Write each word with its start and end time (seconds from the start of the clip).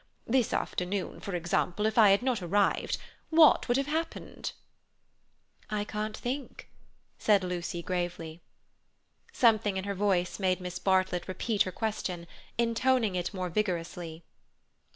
This 0.25 0.51
afternoon, 0.51 1.19
for 1.19 1.35
example, 1.35 1.85
if 1.85 1.95
I 1.95 2.09
had 2.09 2.23
not 2.23 2.41
arrived, 2.41 2.97
what 3.29 3.67
would 3.67 3.77
have 3.77 3.85
happened?" 3.85 4.51
"I 5.69 5.83
can't 5.83 6.17
think," 6.17 6.69
said 7.19 7.43
Lucy 7.43 7.83
gravely. 7.83 8.41
Something 9.31 9.77
in 9.77 9.83
her 9.83 9.93
voice 9.93 10.39
made 10.39 10.59
Miss 10.59 10.79
Bartlett 10.79 11.27
repeat 11.27 11.61
her 11.61 11.71
question, 11.71 12.25
intoning 12.57 13.13
it 13.15 13.31
more 13.31 13.49
vigorously. 13.49 14.23